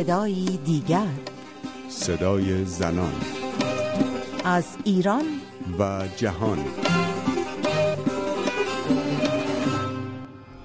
صدایی 0.00 0.60
دیگر. 0.64 1.06
صدای 1.88 2.64
زنان. 2.64 3.12
از 4.44 4.76
ایران. 4.84 5.24
و 5.78 6.08
جهان. 6.16 6.58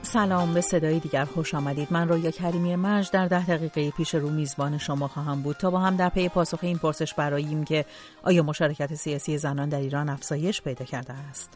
سلام 0.01 0.53
به 0.53 0.61
صدای 0.61 0.99
دیگر 0.99 1.25
خوش 1.25 1.53
آمدید. 1.53 1.87
من 1.91 2.09
رویا 2.09 2.31
کریمی 2.31 2.75
مرج 2.75 3.11
در 3.11 3.27
ده 3.27 3.45
دقیقه 3.45 3.91
پیش 3.91 4.15
رو 4.15 4.29
میزبان 4.29 4.77
شما 4.77 5.07
خواهم 5.07 5.41
بود 5.41 5.55
تا 5.55 5.69
با 5.69 5.79
هم 5.79 5.95
در 5.95 6.09
پی 6.09 6.29
پاسخ 6.29 6.59
این 6.61 6.77
پرسش 6.77 7.13
براییم 7.13 7.63
که 7.63 7.85
آیا 8.23 8.43
مشارکت 8.43 8.95
سیاسی 8.95 9.37
زنان 9.37 9.69
در 9.69 9.79
ایران 9.79 10.09
افزایش 10.09 10.61
پیدا 10.61 10.85
کرده 10.85 11.13
است. 11.13 11.49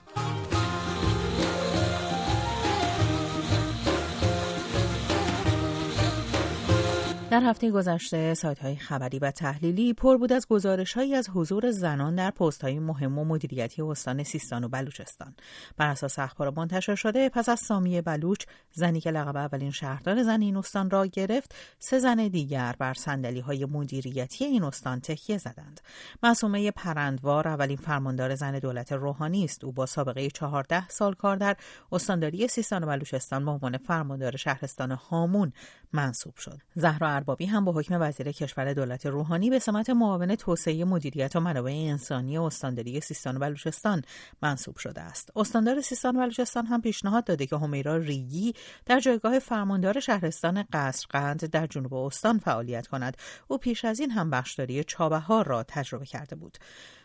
در 7.31 7.43
هفته 7.43 7.71
گذشته 7.71 8.33
سایت 8.33 8.59
های 8.59 8.75
خبری 8.75 9.19
و 9.19 9.31
تحلیلی 9.31 9.93
پر 9.93 10.17
بود 10.17 10.33
از 10.33 10.47
گزارش 10.47 10.93
هایی 10.93 11.15
از 11.15 11.29
حضور 11.29 11.71
زنان 11.71 12.15
در 12.15 12.31
پست 12.31 12.61
های 12.61 12.79
مهم 12.79 13.19
و 13.19 13.25
مدیریتی 13.25 13.81
استان 13.81 14.23
سیستان 14.23 14.63
و 14.63 14.67
بلوچستان. 14.67 15.35
بر 15.77 15.88
اساس 15.88 16.19
اخبار 16.19 16.49
منتشر 16.49 16.95
شده 16.95 17.29
پس 17.29 17.49
از 17.49 17.59
سامی 17.59 18.02
بلوچ 18.02 18.45
زنی 18.71 18.99
که 19.02 19.11
لقب 19.11 19.35
اولین 19.38 19.71
شهردار 19.71 20.23
زن 20.23 20.41
این 20.41 20.57
استان 20.57 20.89
را 20.89 21.05
گرفت 21.05 21.55
سه 21.79 21.99
زن 21.99 22.27
دیگر 22.27 22.75
بر 22.79 22.93
صندلی 22.93 23.39
های 23.39 23.66
مدیریتی 23.66 24.45
این 24.45 24.63
استان 24.63 24.99
تکیه 24.99 25.38
زدند. 25.38 25.81
معصومه 26.23 26.71
پرندوار 26.71 27.47
اولین 27.47 27.77
فرماندار 27.77 28.35
زن 28.35 28.59
دولت 28.59 28.91
روحانی 28.91 29.43
است. 29.43 29.63
او 29.63 29.71
با 29.71 29.85
سابقه 29.85 30.30
14 30.30 30.88
سال 30.88 31.13
کار 31.13 31.35
در 31.35 31.55
استانداری 31.91 32.47
سیستان 32.47 32.83
و 32.83 32.88
بلوچستان 32.88 33.45
به 33.45 33.52
عنوان 33.52 33.77
فرماندار 33.77 34.38
شهرستان 34.38 34.91
هامون 34.91 35.53
منصوب 35.93 36.36
شد. 36.36 36.59
زهرا 36.75 37.19
اربابی 37.20 37.45
هم 37.45 37.66
با 37.66 37.72
حکم 37.72 37.98
وزیر 38.02 38.31
کشور 38.31 38.73
دولت 38.73 39.06
روحانی 39.06 39.50
به 39.50 39.59
سمت 39.59 39.89
معاون 39.89 40.36
توسعه 40.36 40.86
مدیریت 40.86 41.36
و 41.36 41.39
منابع 41.39 41.72
انسانی 41.72 42.38
استانداری 42.38 43.02
سیستان 43.02 43.36
و 43.36 43.39
بلوچستان 43.39 44.02
منصوب 44.42 44.78
شده 44.78 45.02
است. 45.02 45.31
استاندار 45.36 45.81
سیستان 45.81 46.16
و 46.16 46.20
بلوچستان 46.20 46.66
هم 46.66 46.81
پیشنهاد 46.81 47.23
داده 47.23 47.45
که 47.45 47.58
همیرا 47.58 47.98
ریگی 47.98 48.53
در 48.86 49.00
جایگاه 49.00 49.39
فرماندار 49.39 50.00
شهرستان 50.00 50.64
قصرقند 50.73 51.45
در 51.45 51.67
جنوب 51.67 51.94
استان 51.94 52.38
فعالیت 52.38 52.88
کند. 52.88 53.17
او 53.48 53.58
پیش 53.58 53.86
از 53.86 54.00
این 54.00 54.11
هم 54.11 54.30
بخشداری 54.30 54.83
چابهار 54.83 55.48
را 55.48 55.64
تجربه 55.64 56.06
کرده 56.06 56.36
بود. 56.36 56.58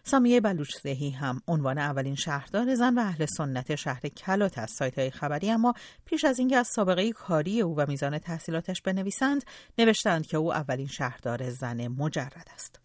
سامیه 0.06 0.40
بلوچزهی 0.40 1.10
هم 1.10 1.40
عنوان 1.48 1.78
اولین 1.78 2.14
شهردار 2.14 2.74
زن 2.74 2.98
و 2.98 3.00
اهل 3.00 3.26
سنت 3.26 3.74
شهر 3.74 4.08
کلات 4.08 4.58
از 4.58 4.70
سایت 4.70 4.98
های 4.98 5.10
خبری 5.10 5.50
اما 5.50 5.74
پیش 6.04 6.24
از 6.24 6.38
اینکه 6.38 6.56
از 6.56 6.68
سابقه 6.68 7.12
کاری 7.12 7.60
او 7.60 7.76
و 7.76 7.86
میزان 7.88 8.18
تحصیلاتش 8.18 8.82
بنویسند 8.82 9.44
نوشتند 10.06 10.26
که 10.26 10.36
او 10.36 10.54
اولین 10.54 10.86
شهردار 10.86 11.50
زن 11.50 11.88
مجرد 11.88 12.46
است. 12.54 12.80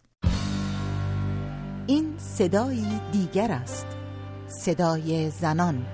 این 1.86 2.18
صدایی 2.18 3.00
دیگر 3.12 3.52
است. 3.52 3.86
صدای 4.48 5.30
زنان. 5.30 5.86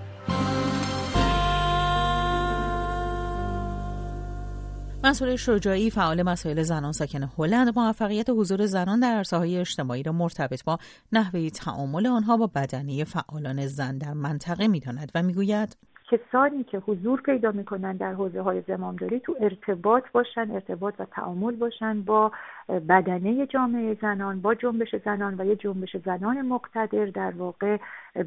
مسئول 5.05 5.37
شجاعی 5.37 5.91
فعال 5.91 6.23
مسائل 6.23 6.63
زنان 6.63 6.93
ساکن 6.93 7.31
هلند 7.39 7.79
موفقیت 7.79 8.31
حضور 8.31 8.67
زنان 8.67 9.01
در 9.01 9.15
عرصه 9.17 9.37
های 9.37 9.59
اجتماعی 9.59 10.03
را 10.03 10.13
مرتبط 10.13 10.65
با 10.65 10.79
نحوه 11.13 11.51
تعامل 11.51 12.07
آنها 12.07 12.37
با 12.37 12.47
بدنه 12.47 13.05
فعالان 13.05 13.67
زن 13.67 13.99
در 13.99 14.13
منطقه 14.13 14.69
می‌داند 14.69 15.13
و 15.15 15.23
می‌گوید 15.23 15.77
کسانی 16.09 16.65
که 16.65 16.79
حضور 16.79 17.21
پیدا 17.21 17.53
می‌کنن 17.53 17.97
در 17.97 18.13
حوزه 18.13 18.41
های 18.41 18.63
زمامداری 18.69 19.21
تو 19.21 19.37
ارتباط 19.41 20.05
باشن 20.13 20.51
ارتباط 20.51 20.95
و 20.99 21.05
تعامل 21.05 21.57
باشن 21.57 22.03
با 22.03 22.33
بدنه 22.69 23.47
جامعه 23.47 23.97
زنان 24.03 24.41
با 24.41 24.55
جنبش 24.55 24.97
زنان 25.05 25.35
و 25.39 25.45
یه 25.45 25.57
جنبش 25.57 25.97
زنان 25.97 26.43
مقتدر 26.43 27.07
در 27.07 27.31
واقع 27.31 27.77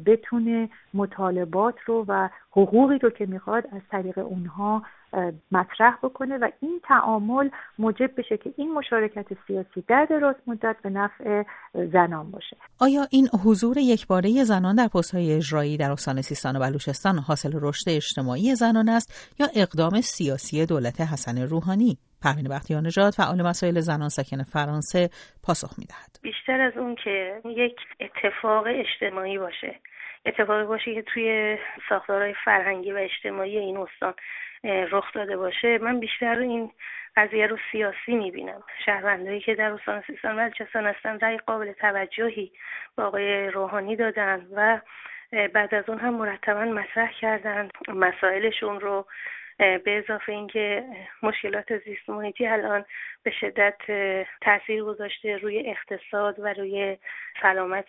بتونه 0.06 0.68
مطالبات 0.94 1.74
رو 1.86 2.04
و 2.08 2.28
حقوقی 2.50 2.98
رو 2.98 3.10
که 3.10 3.26
می‌خواد 3.26 3.66
از 3.72 3.82
طریق 3.90 4.18
اونها 4.18 4.82
مطرح 5.52 5.96
بکنه 6.02 6.38
و 6.38 6.48
این 6.60 6.80
تعامل 6.84 7.48
موجب 7.78 8.10
بشه 8.16 8.36
که 8.36 8.54
این 8.56 8.72
مشارکت 8.74 9.26
سیاسی 9.46 9.84
در 9.88 10.04
دراز 10.10 10.34
مدت 10.46 10.76
به 10.82 10.90
نفع 10.90 11.42
زنان 11.74 12.30
باشه. 12.30 12.56
آیا 12.80 13.06
این 13.10 13.28
حضور 13.44 13.78
یکباره 13.78 14.44
زنان 14.44 14.74
در 14.74 14.88
پست‌های 14.88 15.32
اجرایی 15.36 15.76
در 15.76 15.90
استان 15.90 16.22
سیستان 16.22 16.56
و 16.56 16.60
بلوچستان 16.60 17.18
حاصل 17.18 17.50
رشد 17.62 17.88
اجتماعی 17.88 18.54
زنان 18.54 18.88
است 18.88 19.36
یا 19.40 19.46
اقدام 19.56 20.00
سیاسی 20.00 20.66
دولت 20.66 21.00
حسن 21.00 21.42
روحانی؟ 21.42 21.98
پروین 22.22 22.48
بختیار 22.48 22.80
نژاد 22.80 23.12
فعال 23.12 23.42
مسائل 23.42 23.80
زنان 23.80 24.08
ساکن 24.08 24.42
فرانسه 24.42 25.08
پاسخ 25.46 25.78
می‌دهد. 25.78 26.18
بیشتر 26.22 26.60
از 26.60 26.76
اون 26.76 26.94
که 27.04 27.40
یک 27.44 27.76
اتفاق 28.00 28.64
اجتماعی 28.66 29.38
باشه. 29.38 29.80
اتفاقی 30.26 30.64
باشه 30.64 30.94
که 30.94 31.02
توی 31.14 31.56
ساختارهای 31.88 32.34
فرهنگی 32.44 32.92
و 32.92 32.96
اجتماعی 32.96 33.58
این 33.58 33.76
استان 33.76 34.14
رخ 34.64 35.12
داده 35.12 35.36
باشه 35.36 35.78
من 35.78 36.00
بیشتر 36.00 36.38
این 36.38 36.72
قضیه 37.16 37.46
رو 37.46 37.56
سیاسی 37.72 38.14
می‌بینم. 38.14 38.62
شهروندهایی 38.84 39.40
که 39.40 39.54
در 39.54 39.72
استان 39.72 40.02
سیستان 40.06 40.38
و 40.38 40.38
بلوچستان 40.38 40.86
هستن 40.86 41.18
رأی 41.18 41.38
قابل 41.38 41.72
توجهی 41.72 42.52
با 42.96 43.04
آقای 43.04 43.48
روحانی 43.48 43.96
دادن 43.96 44.46
و 44.54 44.80
بعد 45.48 45.74
از 45.74 45.88
اون 45.88 45.98
هم 45.98 46.14
مرتبا 46.14 46.64
مطرح 46.64 47.12
کردن. 47.12 47.68
مسائلشون 47.88 48.80
رو 48.80 49.06
به 49.58 49.98
اضافه 50.04 50.32
اینکه 50.32 50.84
مشکلات 51.22 51.78
زیست 51.78 52.10
محیطی 52.10 52.46
الان 52.46 52.84
به 53.22 53.30
شدت 53.30 53.76
تاثیر 54.40 54.82
گذاشته 54.84 55.36
روی 55.36 55.70
اقتصاد 55.70 56.38
و 56.38 56.52
روی 56.52 56.96
سلامت 57.42 57.86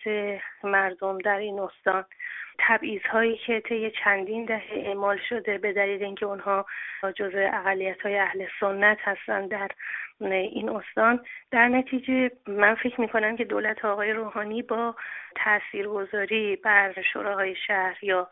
مردم 0.64 1.18
در 1.18 1.38
این 1.38 1.60
استان. 1.60 2.04
تبعیض 2.58 3.02
هایی 3.02 3.36
که 3.36 3.60
طی 3.60 3.92
چندین 4.04 4.44
دهه 4.44 4.72
اعمال 4.72 5.18
شده 5.28 5.58
به 5.58 5.72
دلیل 5.72 6.02
اینکه 6.02 6.26
اونها 6.26 6.66
جزء 7.16 7.50
اقلیت 7.52 8.00
های 8.00 8.18
اهل 8.18 8.46
سنت 8.60 8.98
هستند 9.00 9.48
در 9.50 9.68
این 10.30 10.68
استان 10.68 11.24
در 11.50 11.68
نتیجه 11.68 12.30
من 12.46 12.74
فکر 12.74 13.00
می 13.00 13.08
کنم 13.08 13.36
که 13.36 13.44
دولت 13.44 13.84
آقای 13.84 14.12
روحانی 14.12 14.62
با 14.62 14.94
تاثیرگذاری 15.36 16.56
بر 16.56 17.02
شوراهای 17.12 17.56
شهر 17.66 17.98
یا 18.02 18.28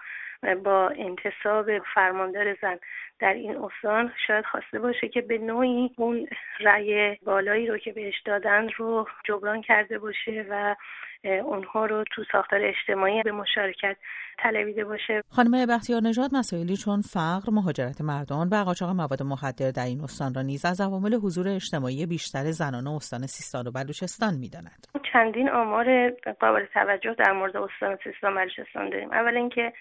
با 0.64 0.88
انتصاب 0.88 1.78
فرماندار 1.78 2.54
زن 2.62 2.78
در 3.18 3.34
این 3.34 3.56
استان 3.56 4.12
شاید 4.26 4.44
خواسته 4.44 4.78
باشه 4.78 5.08
که 5.08 5.20
به 5.20 5.38
نوعی 5.38 5.90
اون 5.96 6.28
رأی 6.60 7.16
بالایی 7.16 7.66
رو 7.66 7.78
که 7.78 7.92
بهش 7.92 8.20
دادن 8.20 8.68
رو 8.68 9.06
جبران 9.24 9.62
کرده 9.62 9.98
باشه 9.98 10.46
و 10.50 10.76
اونها 11.24 11.86
رو 11.86 12.04
تو 12.14 12.24
ساختار 12.32 12.60
اجتماعی 12.62 13.22
به 13.22 13.32
مشارکت 13.32 13.96
طلبیده 14.38 14.84
باشه. 14.84 15.22
خانم 15.28 15.66
بختیار 15.66 16.00
نژاد 16.02 16.30
مسائلی 16.34 16.76
چون 16.76 17.00
فقر 17.00 17.52
مهاجرت 17.52 18.00
مردان 18.00 18.48
و 18.52 18.64
قاچاق 18.64 18.90
مواد 18.90 19.22
مخدر 19.22 19.70
در 19.70 19.84
این 19.84 20.00
استان 20.00 20.34
را 20.34 20.42
نیز 20.42 20.64
از 20.64 20.80
عوامل 20.80 21.14
حضور 21.14 21.48
اجتماعی 21.48 22.06
بیشتر 22.06 22.44
زنان 22.44 22.86
استان 22.86 23.20
سیستان 23.20 23.66
و 23.66 23.70
بلوچستان 23.70 24.34
می‌دانند 24.40 24.86
چندین 25.12 25.50
آمار 25.50 26.10
قابل 26.40 26.64
توجه 26.74 27.14
در 27.14 27.32
مورد 27.32 27.56
استان 27.56 27.98
سیستان 28.04 28.32
و 28.32 28.36
بلوچستان 28.36 28.90
داریم. 28.90 29.12
اول 29.12 29.36
اینکه 29.36 29.72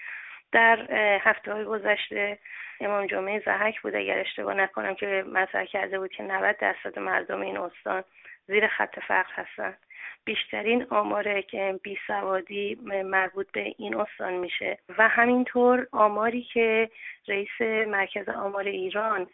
در 0.51 0.88
هفته 1.21 1.53
های 1.53 1.66
گذشته 1.66 2.39
امام 2.81 3.07
جمعه 3.07 3.44
زحک 3.45 3.81
بود. 3.81 3.95
اگر 3.95 4.19
اشتباه 4.19 4.53
نکنم 4.53 4.95
که 4.95 5.23
مطرح 5.33 5.66
کرده 5.66 6.00
بود 6.00 6.11
که 6.11 6.23
90 6.23 6.56
درصد 6.61 7.00
مردم 7.00 7.41
این 7.41 7.57
استان 7.57 8.03
زیر 8.47 8.67
خط 8.67 9.00
فقر 9.07 9.33
هستند 9.33 9.77
بیشترین 10.25 10.85
آمار 10.90 11.41
که 11.41 11.80
بی 11.84 11.97
سوادی 12.07 12.75
مربوط 13.06 13.52
به 13.52 13.74
این 13.78 13.96
استان 13.96 14.34
میشه. 14.34 14.78
و 14.97 15.07
همینطور 15.07 15.88
آماری 15.92 16.42
که 16.44 16.89
رئیس 17.27 17.62
مرکز 17.88 18.30
آمار 18.30 18.63
ایران 18.63 19.27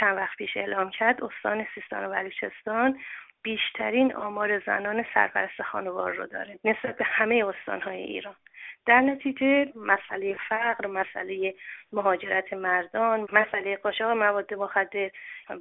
چند 0.00 0.16
وقت 0.16 0.36
پیش 0.36 0.56
اعلام 0.56 0.90
کرد 0.90 1.24
استان 1.24 1.66
سیستان 1.74 2.04
و 2.04 2.10
بلوچستان 2.10 2.98
بیشترین 3.42 4.14
آمار 4.14 4.58
زنان 4.58 5.04
سرپرست 5.14 5.62
خانوار 5.62 6.12
رو 6.12 6.26
داره 6.26 6.58
نسبت 6.64 6.96
به 6.96 7.04
همه 7.04 7.44
استانهای 7.46 8.02
ایران. 8.02 8.34
در 8.86 9.00
نتیجه 9.00 9.72
مسئله 9.76 10.36
فقر 10.48 10.86
مسئله 10.86 11.54
مهاجرت 11.92 12.52
مردان 12.52 13.28
مسئله 13.32 13.76
قاچاق 13.76 14.10
مواد 14.10 14.54
مخدر 14.54 15.10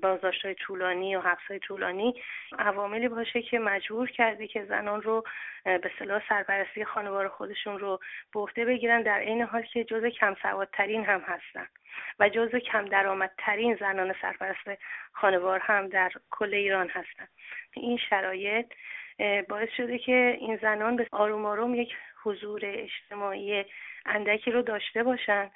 بازداشت 0.01 0.45
های 0.45 0.55
طولانی 0.55 1.15
و 1.15 1.21
حبس 1.21 1.41
های 1.49 1.59
طولانی 1.59 2.21
عواملی 2.59 3.07
باشه 3.07 3.41
که 3.41 3.59
مجبور 3.59 4.09
کرده 4.09 4.47
که 4.47 4.65
زنان 4.65 5.01
رو 5.01 5.23
به 5.63 5.91
صلاح 5.99 6.21
سرپرستی 6.29 6.85
خانوار 6.85 7.27
خودشون 7.27 7.79
رو 7.79 7.99
به 8.55 8.65
بگیرن 8.65 9.01
در 9.01 9.19
این 9.19 9.41
حال 9.41 9.61
که 9.61 9.83
جزء 9.83 10.09
کم 10.09 10.35
سوادترین 10.41 11.05
هم 11.05 11.19
هستن 11.19 11.67
و 12.19 12.29
جزء 12.29 12.59
کم 12.59 12.85
درآمدترین 12.85 13.75
زنان 13.75 14.15
سرپرست 14.21 14.81
خانوار 15.13 15.59
هم 15.59 15.87
در 15.87 16.11
کل 16.31 16.53
ایران 16.53 16.89
هستن. 16.89 17.27
این 17.73 17.97
شرایط 17.97 18.65
باعث 19.49 19.69
شده 19.77 19.97
که 19.97 20.37
این 20.39 20.57
زنان 20.61 20.95
به 20.95 21.07
آروم 21.11 21.45
آروم 21.45 21.75
یک 21.75 21.95
حضور 22.23 22.61
اجتماعی 22.63 23.63
اندکی 24.05 24.51
رو 24.51 24.61
داشته 24.61 25.03
باشن 25.03 25.49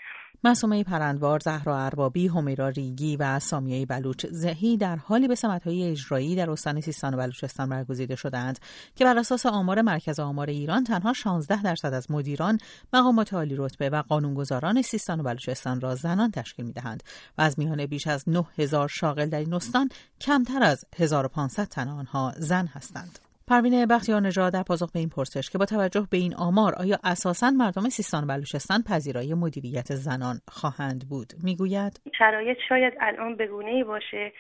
مسومه 0.44 0.83
پرندوار، 0.83 1.39
زهرا 1.39 1.85
اربابی، 1.85 2.27
همیرا 2.27 2.69
ریگی 2.69 3.17
و 3.17 3.39
سامیه 3.39 3.85
بلوچ 3.85 4.25
زهی 4.25 4.77
در 4.77 4.95
حالی 4.95 5.27
به 5.27 5.35
سمتهای 5.35 5.91
اجرایی 5.91 6.35
در 6.35 6.51
استان 6.51 6.81
سیستان 6.81 7.13
و 7.13 7.17
بلوچستان 7.17 7.69
برگزیده 7.69 8.15
شدند 8.15 8.59
که 8.95 9.06
بر 9.06 9.17
اساس 9.17 9.45
آمار 9.45 9.81
مرکز 9.81 10.19
آمار 10.19 10.50
ایران 10.50 10.83
تنها 10.83 11.13
16 11.13 11.63
درصد 11.63 11.94
از 11.94 12.12
مدیران، 12.12 12.57
مقامات 12.94 13.33
عالی 13.33 13.56
رتبه 13.57 13.89
و 13.89 14.01
قانونگذاران 14.01 14.81
سیستان 14.81 15.19
و 15.19 15.23
بلوچستان 15.23 15.81
را 15.81 15.95
زنان 15.95 16.31
تشکیل 16.31 16.65
می‌دهند 16.65 17.03
و 17.38 17.41
از 17.41 17.59
میان 17.59 17.85
بیش 17.85 18.07
از 18.07 18.29
9000 18.29 18.88
شاغل 18.88 19.25
در 19.25 19.39
این 19.39 19.53
استان 19.53 19.89
کمتر 20.21 20.63
از 20.63 20.85
1500 21.00 21.63
تن 21.63 21.88
آنها 21.88 22.33
زن 22.38 22.65
هستند. 22.67 23.19
پروین 23.50 23.86
بختیار 23.86 24.21
نژاد 24.21 24.53
در 24.53 24.63
پاسخ 24.63 24.92
به 24.92 25.00
این 25.00 25.09
پرسش 25.09 25.50
که 25.50 25.57
با 25.57 25.65
توجه 25.65 26.07
به 26.12 26.18
این 26.18 26.36
آمار 26.36 26.74
آیا 26.80 26.97
اساسا 27.03 27.50
مردم 27.50 27.89
سیستان 27.89 28.24
و 28.24 28.27
بلوچستان 28.27 28.83
پذیرای 28.89 29.33
مدیریت 29.33 29.94
زنان 29.94 30.36
خواهند 30.47 31.09
بود؟ 31.09 31.33
می‌گوید. 31.44 32.01
شرایط 32.18 32.57
شاید 32.69 32.94
الان 33.00 33.36
به 33.36 33.50
ای 33.53 33.83
باشه 33.83 34.31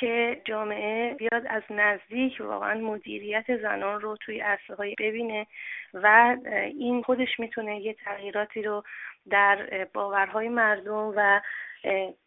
که 0.00 0.42
جامعه 0.44 1.14
بیاد 1.14 1.46
از 1.46 1.62
نزدیک 1.70 2.32
واقعا 2.40 2.80
مدیریت 2.80 3.44
زنان 3.62 4.00
رو 4.00 4.16
توی 4.16 4.40
عرصه 4.40 4.74
ببینه 4.98 5.46
و 5.94 6.36
این 6.78 7.02
خودش 7.02 7.38
می‌تونه 7.38 7.80
یه 7.80 7.94
تغییراتی 8.04 8.62
رو 8.62 8.82
در 9.30 9.86
باورهای 9.94 10.48
مردم 10.48 11.12
و 11.16 11.40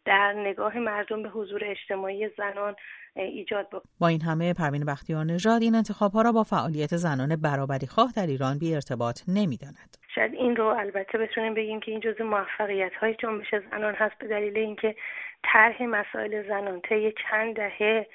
در 0.04 0.32
نگاه 0.32 0.78
مردم 0.78 1.22
به 1.22 1.28
حضور 1.28 1.64
اجتماعی 1.64 2.28
زنان 2.28 2.76
ایجاد 3.22 3.68
بکنه. 3.68 3.82
با 4.00 4.08
این 4.08 4.22
همه 4.22 4.54
پروین 4.54 4.84
بختیار 4.84 5.24
نژاد 5.24 5.62
این 5.62 5.74
انتخاب 5.74 6.12
ها 6.12 6.22
را 6.22 6.32
با 6.32 6.42
فعالیت 6.42 6.96
زنان 6.96 7.36
برابری 7.36 7.86
خواه 7.86 8.12
در 8.16 8.26
ایران 8.26 8.58
بی 8.58 8.74
ارتباط 8.74 9.20
نمی‌داند. 9.28 9.96
شاید 10.14 10.34
این 10.34 10.56
رو 10.56 10.66
البته 10.66 11.18
بتونیم 11.18 11.54
بگیم 11.54 11.80
که 11.80 11.90
این 11.90 12.00
جزء 12.00 12.24
موفقیت 12.24 12.92
های 13.00 13.14
جنبش 13.14 13.54
زنان 13.70 13.94
هست 13.94 14.18
به 14.18 14.28
دلیل 14.28 14.58
اینکه 14.58 14.94
طرح 15.42 15.82
مسائل 15.82 16.48
زنان 16.48 16.80
طی 16.80 17.12
چند 17.30 17.56
دهه 17.56 18.06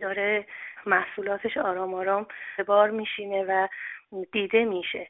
داره 0.00 0.46
محصولاتش 0.86 1.56
آرام 1.56 1.94
آرام 1.94 2.26
بار 2.66 2.90
میشینه 2.90 3.44
و 3.48 3.68
دیده 4.32 4.64
میشه. 4.64 5.08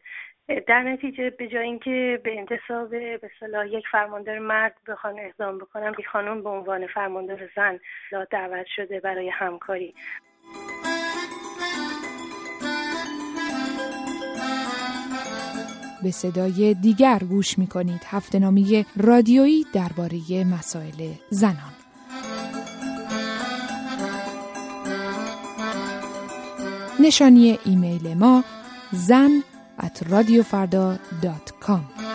در 0.48 0.82
نتیجه 0.82 1.30
به 1.30 1.48
جای 1.48 1.62
اینکه 1.62 2.20
به 2.24 2.38
انتصاب 2.38 2.90
به 2.90 3.30
صلاح 3.40 3.66
یک 3.68 3.84
فرماندار 3.92 4.38
مرد 4.38 4.74
بخوان 4.88 5.14
اقدام 5.18 5.58
بکنم 5.58 5.92
یک 5.98 6.06
خانم 6.06 6.42
به 6.42 6.48
عنوان 6.48 6.86
فرماندار 6.86 7.48
زن 7.56 7.78
دعوت 8.30 8.66
شده 8.76 9.00
برای 9.00 9.28
همکاری. 9.28 9.94
به 16.02 16.10
صدای 16.10 16.74
دیگر 16.82 17.18
گوش 17.30 17.58
می 17.58 17.66
کنید 17.66 18.00
هفته 18.10 18.38
نامی 18.38 18.86
رادیویی 18.96 19.64
درباره 19.74 20.44
مسائل 20.54 21.12
زنان. 21.30 21.72
نشانی 27.00 27.58
ایمیل 27.64 28.14
ما 28.18 28.44
زن 28.92 29.30
at 29.78 30.02
radiofarda.com 30.08 32.07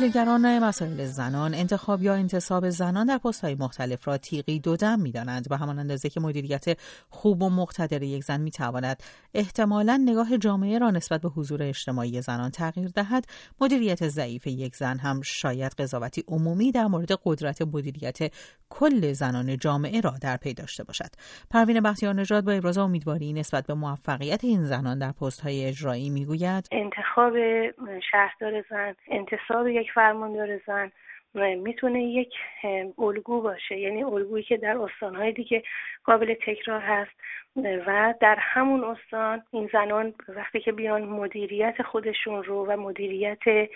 تحلیلگران 0.00 0.58
مسائل 0.58 1.04
زنان 1.04 1.54
انتخاب 1.54 2.02
یا 2.02 2.14
انتصاب 2.14 2.68
زنان 2.68 3.06
در 3.06 3.20
های 3.42 3.54
مختلف 3.54 4.08
را 4.08 4.16
تیغی 4.16 4.60
دودم 4.60 5.00
می‌دانند 5.00 5.48
به 5.48 5.56
همان 5.56 5.78
اندازه 5.78 6.08
که 6.08 6.20
مدیریت 6.20 6.64
خوب 7.10 7.42
و 7.42 7.50
مقتدر 7.50 8.02
یک 8.02 8.24
زن 8.24 8.40
می‌تواند 8.40 9.02
احتمالا 9.34 10.04
نگاه 10.06 10.38
جامعه 10.38 10.78
را 10.78 10.90
نسبت 10.90 11.20
به 11.20 11.28
حضور 11.28 11.62
اجتماعی 11.62 12.20
زنان 12.22 12.50
تغییر 12.50 12.88
دهد. 12.88 13.24
مدیریت 13.60 14.08
ضعیف 14.08 14.46
یک 14.46 14.76
زن 14.76 14.98
هم 14.98 15.20
شاید 15.22 15.72
قضاوتی 15.72 16.24
عمومی 16.28 16.72
در 16.72 16.86
مورد 16.86 17.12
قدرت 17.24 17.62
مدیریت 17.62 18.18
کل 18.70 19.12
زنان 19.12 19.56
جامعه 19.56 20.00
را 20.00 20.14
در 20.22 20.36
پی 20.36 20.54
داشته 20.54 20.84
باشد. 20.84 21.10
پروین 21.50 21.80
بختیار 21.80 22.14
نژاد 22.14 22.44
با 22.44 22.52
ابراز 22.52 22.78
امیدواری 22.78 23.32
نسبت 23.32 23.66
به 23.66 23.74
موفقیت 23.74 24.44
این 24.44 24.64
زنان 24.64 24.98
در 24.98 25.12
های 25.42 25.64
اجرایی 25.64 26.10
می‌گوید 26.10 26.68
انتخاب 26.72 27.32
شهردار 28.10 28.64
زن 28.70 28.94
انتصاب 29.10 29.68
یک 29.68 29.89
فرماندار 29.94 30.60
زن 30.66 30.90
می‌تونه 31.34 32.02
یک 32.02 32.34
الگو 32.98 33.40
باشه. 33.40 33.78
یعنی 33.78 34.04
الگویی 34.04 34.44
که 34.44 34.56
در 34.56 34.78
استانهای 34.78 35.32
دیگه 35.32 35.62
قابل 36.04 36.34
تکرار 36.34 36.80
هست 36.80 37.10
و 37.56 38.14
در 38.20 38.36
همون 38.38 38.84
استان 38.84 39.42
این 39.50 39.70
زنان 39.72 40.14
وقتی 40.28 40.60
که 40.60 40.72
بیان 40.72 41.02
مدیریت 41.02 41.82
خودشون 41.82 42.44
رو 42.44 42.66
و 42.66 42.76
مدیریت 42.76 43.68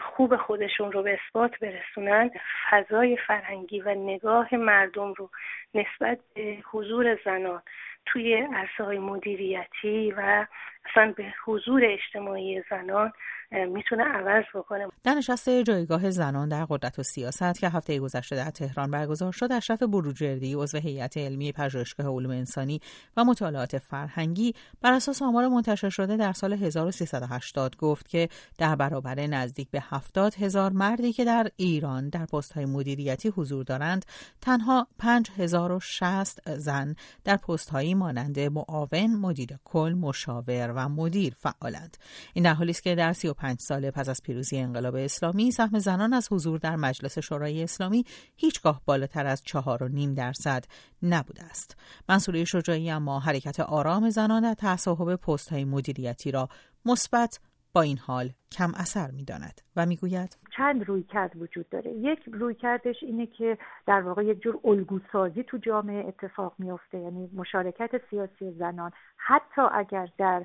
خوب 0.00 0.36
خودشون 0.36 0.92
رو 0.92 1.02
به 1.02 1.18
اثبات 1.26 1.58
برسونن 1.58 2.30
فضای 2.70 3.16
فرهنگی 3.16 3.80
و 3.80 3.94
نگاه 3.94 4.54
مردم 4.54 5.12
رو 5.12 5.30
نسبت 5.74 6.18
به 6.34 6.56
حضور 6.72 7.18
زنان 7.24 7.62
توی 8.06 8.34
عرصه 8.34 8.84
های 8.84 8.98
مدیریتی 8.98 10.14
و 10.16 10.46
اصلا 10.90 11.14
به 11.16 11.24
حضور 11.46 11.82
اجتماعی 11.84 12.62
زنان 12.70 13.12
می‌تونه 13.52 14.04
عوض 14.04 14.44
بکنه. 14.54 14.88
در 15.04 15.14
نشست 15.14 15.50
جایگاه 15.50 16.10
زنان 16.10 16.48
در 16.48 16.64
قدرت 16.64 16.98
و 16.98 17.02
سیاست 17.02 17.60
که 17.60 17.68
هفته 17.68 18.00
گذشته 18.00 18.36
در 18.36 18.50
تهران 18.50 18.90
برگزار 18.90 19.32
شد 19.32 19.52
اشرف 19.52 19.82
بروجردی 19.82 20.54
عضو 20.54 20.78
هیئت 20.78 21.16
علمی 21.16 21.52
پژوهشگاه 21.52 22.06
علوم 22.06 22.30
انسانی 22.30 22.80
و 23.16 23.24
مطالعات 23.24 23.78
فرهنگی 23.78 24.54
بر 24.82 24.92
اساس 24.92 25.22
آمار 25.22 25.48
منتشر 25.48 25.88
شده 25.88 26.16
در 26.16 26.32
سال 26.32 26.52
1380 26.52 27.76
گفت 27.76 28.08
که 28.08 28.28
در 28.58 28.76
برابر 28.76 29.14
نزدیک 29.14 29.70
به 29.70 29.82
70 29.90 30.34
هزار 30.34 30.70
مردی 30.70 31.12
که 31.12 31.24
در 31.24 31.46
ایران 31.56 32.08
در 32.08 32.26
پست 32.26 32.52
های 32.52 32.66
مدیریتی 32.66 33.28
حضور 33.28 33.64
دارند 33.64 34.04
تنها 34.40 34.86
5060 34.98 36.50
زن 36.50 36.94
در 37.24 37.36
پست 37.36 37.70
هایی 37.70 37.94
مانند 37.94 38.40
معاون 38.40 39.16
مدیر 39.20 39.48
کل 39.64 39.94
مشاور 40.00 40.71
و 40.72 40.88
مدیر 40.88 41.34
فعالند. 41.36 41.96
این 42.34 42.44
در 42.44 42.54
حالی 42.54 42.70
است 42.70 42.82
که 42.82 42.94
در 42.94 43.12
35 43.12 43.58
ساله 43.60 43.90
پس 43.90 44.08
از 44.08 44.22
پیروزی 44.22 44.58
انقلاب 44.58 44.94
اسلامی 44.94 45.50
سهم 45.50 45.78
زنان 45.78 46.12
از 46.12 46.32
حضور 46.32 46.58
در 46.58 46.76
مجلس 46.76 47.18
شورای 47.18 47.62
اسلامی 47.62 48.04
هیچگاه 48.36 48.82
بالاتر 48.86 49.26
از 49.26 49.42
چهار 49.44 49.82
و 49.82 49.88
نیم 49.88 50.14
درصد 50.14 50.64
نبوده 51.02 51.44
است. 51.44 51.76
منصوری 52.08 52.46
شجاعی 52.46 52.90
اما 52.90 53.20
حرکت 53.20 53.60
آرام 53.60 54.10
زنان 54.10 54.42
در 54.42 54.54
تصاحب 54.58 55.16
پست 55.16 55.48
های 55.48 55.64
مدیریتی 55.64 56.30
را 56.30 56.48
مثبت 56.84 57.40
با 57.74 57.82
این 57.82 57.98
حال 57.98 58.30
کم 58.52 58.72
اثر 58.74 59.10
می 59.10 59.24
داند 59.24 59.60
و 59.76 59.86
می 59.86 59.96
گوید 59.96 60.38
چند 60.56 60.88
روی 60.88 61.02
کرد 61.02 61.36
وجود 61.36 61.68
داره. 61.68 61.92
یک 61.92 62.18
روی 62.32 62.54
کردش 62.54 62.96
اینه 63.02 63.26
که 63.26 63.58
در 63.86 64.00
واقع 64.00 64.24
یک 64.24 64.42
جور 64.42 64.58
الگوسازی 64.64 65.42
تو 65.42 65.56
جامعه 65.56 66.08
اتفاق 66.08 66.54
میافته. 66.58 66.98
یعنی 66.98 67.30
مشارکت 67.34 67.90
سیاسی 68.10 68.52
زنان. 68.58 68.90
حتی 69.16 69.62
اگر 69.72 70.08
در 70.18 70.44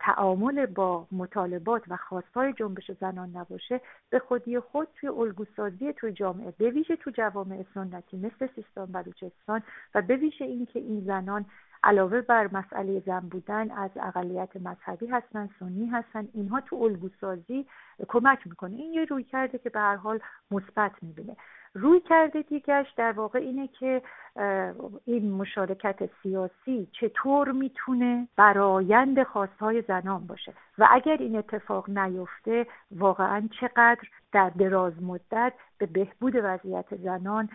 تعامل 0.00 0.66
با 0.66 1.06
مطالبات 1.12 1.82
و 1.88 1.96
خواستهای 1.96 2.52
جنبش 2.52 2.90
زنان 3.00 3.36
نباشه 3.36 3.80
به 4.10 4.18
خودی 4.18 4.60
خود 4.60 4.88
توی 4.94 5.08
الگوسازی 5.08 5.92
توی 5.92 6.12
جامعه 6.12 6.50
به 6.50 6.70
ویژه 6.70 6.96
تو 6.96 7.10
جوامع 7.10 7.64
سنتی 7.74 8.16
مثل 8.16 8.48
سیستان 8.54 8.92
بلوچستان 8.92 9.62
و 9.94 10.02
به 10.02 10.16
ویژه 10.16 10.44
اینکه 10.44 10.78
این 10.78 11.04
زنان 11.06 11.46
علاوه 11.84 12.20
بر 12.20 12.48
مسئله 12.52 13.02
زن 13.06 13.20
بودن 13.20 13.70
از 13.70 13.90
اقلیت 13.96 14.56
مذهبی 14.56 15.06
هستن 15.06 15.50
سنی 15.60 15.86
هستن 15.86 16.28
اینها 16.34 16.60
تو 16.60 16.76
الگوسازی 16.76 17.66
کمک 18.08 18.46
می‌کنه. 18.46 18.76
این 18.76 18.92
یه 18.92 19.04
روی 19.04 19.24
کرده 19.24 19.58
که 19.58 19.70
به 19.70 19.80
هر 19.80 19.96
حال 19.96 20.20
مثبت 20.50 20.92
می‌بینه. 21.02 21.36
روی 21.74 22.00
کرده 22.00 22.42
دیگرش 22.42 22.86
در 22.96 23.12
واقع 23.12 23.38
اینه 23.38 23.68
که 23.68 24.02
این 25.04 25.32
مشارکت 25.32 26.10
سیاسی 26.22 26.88
چطور 26.92 27.52
می‌تونه 27.52 28.28
برایند 28.36 29.22
خواستهای 29.22 29.82
زنان 29.88 30.26
باشه؟ 30.26 30.52
و 30.78 30.88
اگر 30.90 31.16
این 31.16 31.36
اتفاق 31.36 31.90
نیفته 31.90 32.66
واقعا 32.90 33.48
چقدر 33.60 34.02
در 34.32 34.50
دراز 34.50 35.02
مدت 35.02 35.52
به 35.78 35.86
بهبود 35.86 36.34
وضعیت 36.36 36.96
زنان 36.96 37.48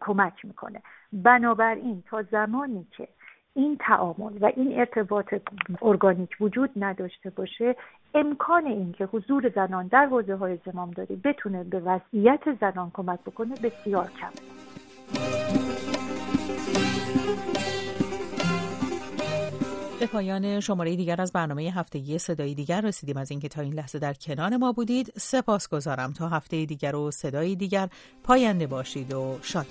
کمک 0.00 0.44
می‌کنه؟ 0.44 0.82
بنابراین 1.12 2.02
تا 2.06 2.22
زمانی 2.22 2.86
که 2.90 3.08
این 3.56 3.76
تعامل 3.80 4.32
و 4.40 4.52
این 4.56 4.78
ارتباط 4.78 5.34
ارگانیک 5.82 6.30
وجود 6.40 6.70
نداشته 6.76 7.30
باشه 7.30 7.76
امکان 8.14 8.66
اینکه 8.66 9.04
حضور 9.04 9.52
زنان 9.54 9.86
در 9.86 10.06
حوزه 10.06 10.36
های 10.36 10.58
زمامداری 10.72 11.16
بتونه 11.16 11.64
به 11.64 11.80
وضعیت 11.80 12.40
زنان 12.60 12.90
کمک 12.94 13.20
بکنه 13.20 13.54
بسیار 13.62 14.10
کم. 14.20 14.30
به 20.00 20.06
پایان 20.06 20.60
شماره 20.60 20.96
دیگر 20.96 21.20
از 21.20 21.32
برنامه 21.32 21.62
هفتگی 21.62 22.18
صدایی 22.18 22.54
دیگر 22.54 22.80
رسیدیم. 22.80 23.16
از 23.16 23.30
اینکه 23.30 23.48
تا 23.48 23.62
این 23.62 23.74
لحظه 23.74 23.98
در 23.98 24.12
کنار 24.12 24.56
ما 24.56 24.72
بودید 24.72 25.12
سپاس 25.16 25.68
گذارم 25.68 26.12
تا 26.12 26.28
هفته 26.28 26.64
دیگر 26.64 26.96
و 26.96 27.10
صدایی 27.10 27.56
دیگر. 27.56 27.88
پاینده 28.24 28.66
باشید 28.66 29.14
و 29.14 29.38
شاد 29.42 29.66